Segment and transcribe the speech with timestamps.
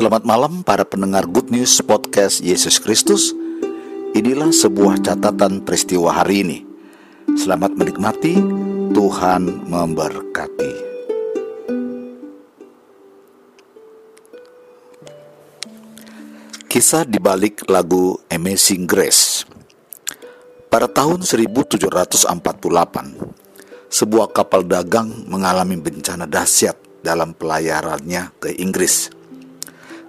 [0.00, 3.36] Selamat malam para pendengar Good News Podcast Yesus Kristus.
[4.16, 6.58] Inilah sebuah catatan peristiwa hari ini.
[7.36, 8.40] Selamat menikmati,
[8.96, 10.72] Tuhan memberkati.
[16.64, 19.44] Kisah di balik lagu Amazing Grace.
[20.72, 22.24] Pada tahun 1748,
[23.92, 29.19] sebuah kapal dagang mengalami bencana dahsyat dalam pelayarannya ke Inggris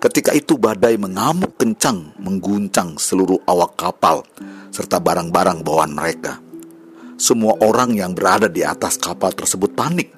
[0.02, 4.26] Ketika itu badai mengamuk kencang mengguncang seluruh awak kapal
[4.74, 6.42] serta barang-barang bawaan mereka.
[7.22, 10.10] Semua orang yang berada di atas kapal tersebut panik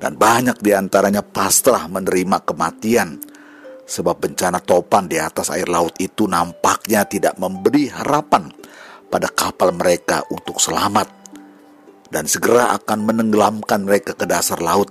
[0.00, 3.20] dan banyak di antaranya pasrah menerima kematian
[3.84, 8.48] sebab bencana topan di atas air laut itu nampaknya tidak memberi harapan
[9.12, 11.12] pada kapal mereka untuk selamat
[12.08, 14.88] dan segera akan menenggelamkan mereka ke dasar laut.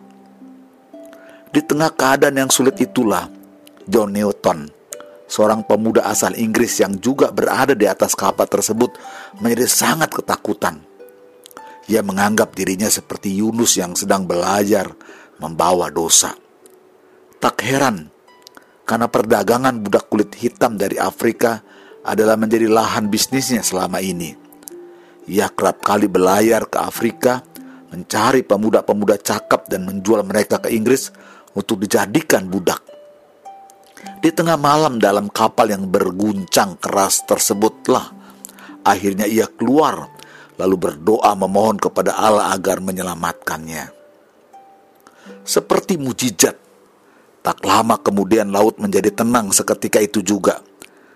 [1.49, 3.34] Di tengah keadaan yang sulit itulah
[3.85, 4.69] John Newton,
[5.29, 8.97] seorang pemuda asal Inggris yang juga berada di atas kapal tersebut,
[9.37, 10.81] menjadi sangat ketakutan.
[11.85, 14.89] Ia menganggap dirinya seperti Yunus yang sedang belajar
[15.37, 16.33] membawa dosa.
[17.37, 18.09] Tak heran,
[18.89, 21.61] karena perdagangan budak kulit hitam dari Afrika
[22.01, 24.33] adalah menjadi lahan bisnisnya selama ini.
[25.29, 27.41] Ia kerap kali berlayar ke Afrika,
[27.93, 31.13] mencari pemuda-pemuda cakap dan menjual mereka ke Inggris
[31.53, 32.94] untuk dijadikan budak.
[34.21, 38.09] Di tengah malam dalam kapal yang berguncang keras tersebutlah
[38.85, 40.09] akhirnya ia keluar
[40.55, 43.91] lalu berdoa memohon kepada Allah agar menyelamatkannya.
[45.45, 46.57] Seperti mujizat,
[47.45, 50.61] tak lama kemudian laut menjadi tenang seketika itu juga.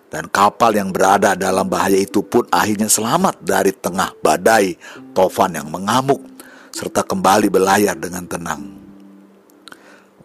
[0.10, 4.74] Dan kapal yang berada dalam bahaya itu pun akhirnya selamat dari tengah badai
[5.14, 6.22] tofan yang mengamuk
[6.74, 8.79] serta kembali berlayar dengan tenang.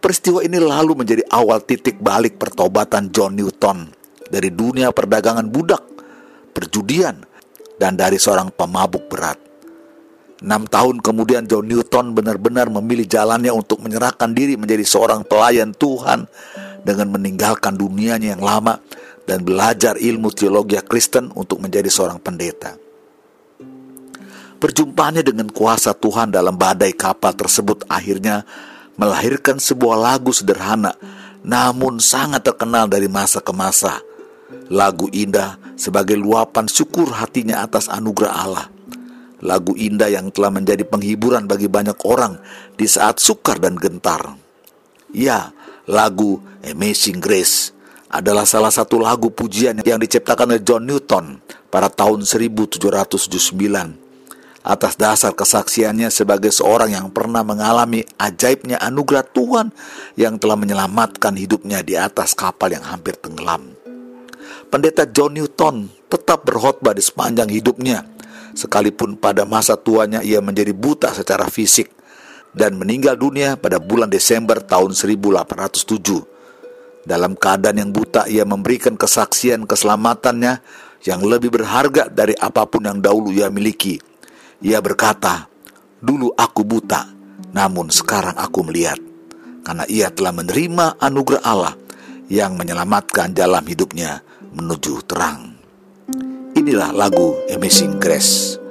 [0.05, 3.89] Peristiwa ini lalu menjadi awal titik balik pertobatan John Newton
[4.29, 5.81] dari dunia perdagangan budak,
[6.53, 7.25] perjudian,
[7.81, 9.41] dan dari seorang pemabuk berat.
[10.45, 16.29] Enam tahun kemudian John Newton benar-benar memilih jalannya untuk menyerahkan diri menjadi seorang pelayan Tuhan
[16.85, 18.85] dengan meninggalkan dunianya yang lama
[19.25, 22.77] dan belajar ilmu teologi Kristen untuk menjadi seorang pendeta.
[24.61, 28.45] Perjumpaannya dengan kuasa Tuhan dalam badai kapal tersebut akhirnya
[28.99, 30.95] melahirkan sebuah lagu sederhana
[31.45, 34.01] namun sangat terkenal dari masa ke masa.
[34.73, 38.67] Lagu indah sebagai luapan syukur hatinya atas anugerah Allah.
[39.45, 42.41] Lagu indah yang telah menjadi penghiburan bagi banyak orang
[42.81, 44.41] di saat sukar dan gentar.
[45.13, 45.53] Ya,
[45.85, 47.77] lagu Amazing Grace
[48.09, 54.04] adalah salah satu lagu pujian yang diciptakan oleh John Newton pada tahun 1779
[54.65, 59.69] atas dasar kesaksiannya sebagai seorang yang pernah mengalami ajaibnya anugerah Tuhan
[60.17, 63.77] yang telah menyelamatkan hidupnya di atas kapal yang hampir tenggelam.
[64.73, 68.09] Pendeta John Newton tetap berkhotbah di sepanjang hidupnya,
[68.57, 71.93] sekalipun pada masa tuanya ia menjadi buta secara fisik
[72.57, 76.25] dan meninggal dunia pada bulan Desember tahun 1807.
[77.05, 80.65] Dalam keadaan yang buta, ia memberikan kesaksian keselamatannya
[81.05, 84.14] yang lebih berharga dari apa pun yang dahulu ia miliki
[84.65, 85.47] ia berkata,
[86.01, 87.13] "Dulu aku buta,
[87.53, 88.97] namun sekarang aku melihat."
[89.61, 91.75] Karena ia telah menerima anugerah Allah
[92.33, 94.25] yang menyelamatkan dalam hidupnya
[94.57, 95.57] menuju terang.
[96.57, 98.64] Inilah lagu Amazing Grace.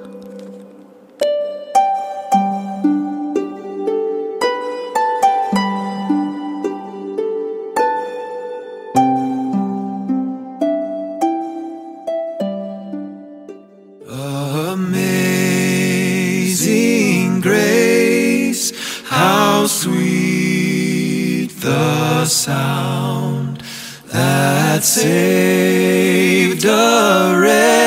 [22.23, 23.61] The sound
[24.05, 27.82] that saved a wretch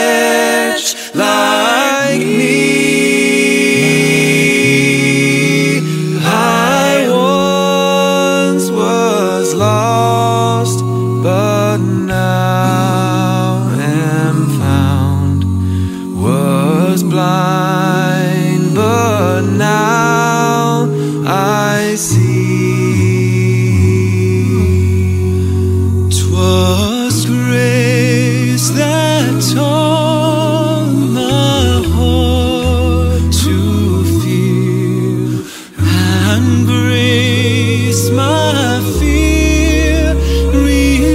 [27.25, 35.43] grace that taught my heart to fear
[35.79, 40.15] and grace my fear
[40.53, 41.07] relieved.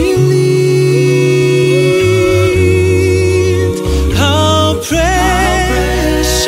[4.17, 6.43] How precious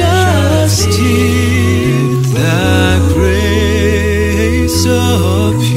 [0.98, 5.73] did that grace appear.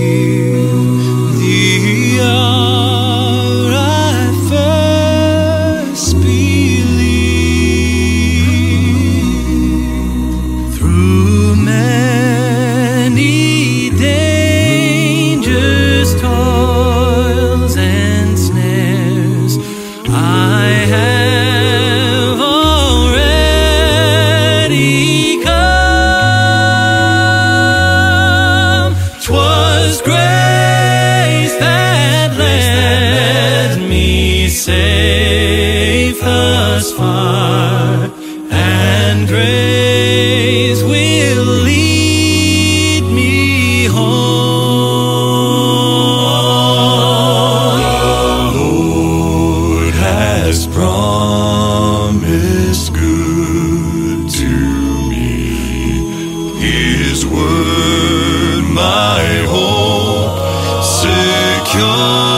[61.76, 62.35] cure.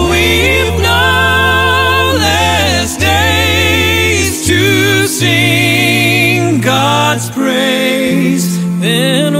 [0.09, 9.34] We've no less days to sing God's praise than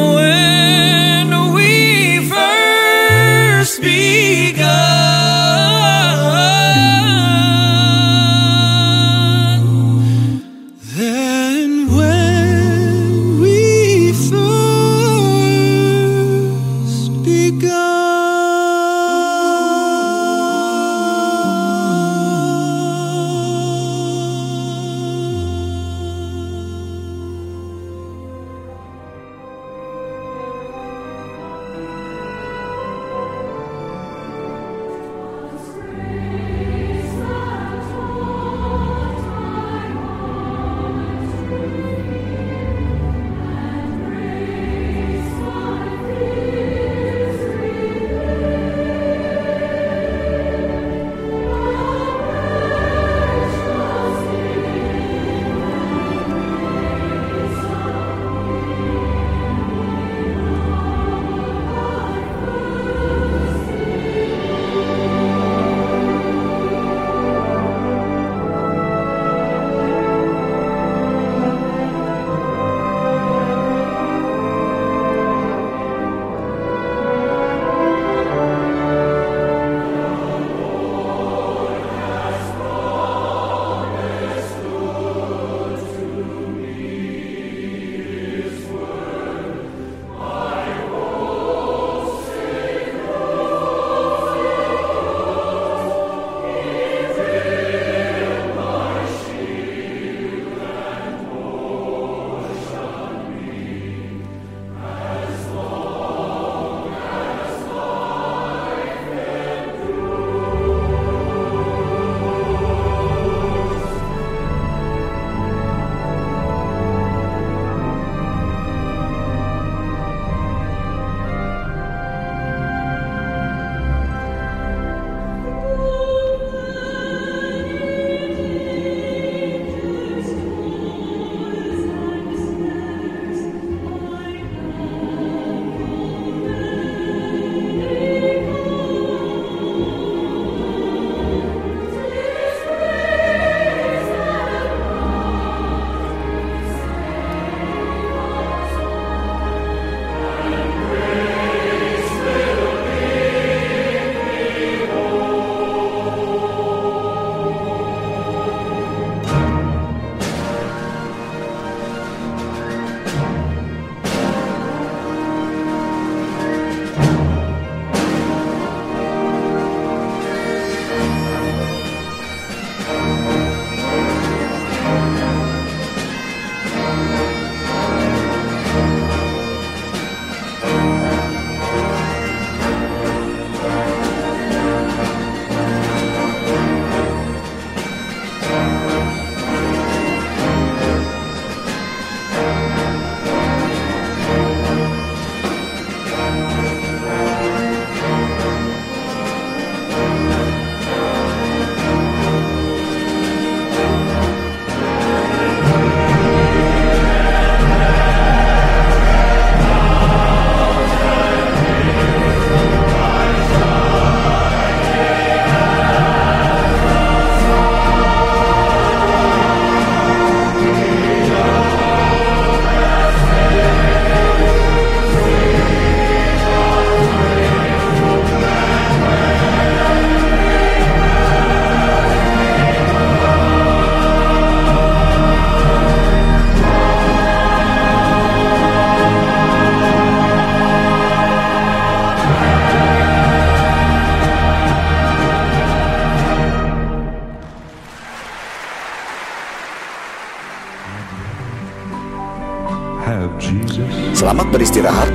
[254.17, 255.09] Selamat beristirahat.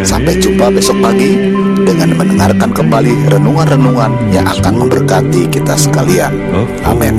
[0.00, 1.36] Sampai jumpa besok pagi
[1.84, 6.32] dengan mendengarkan kembali renungan-renungan yang akan memberkati kita sekalian.
[6.88, 7.14] Amin.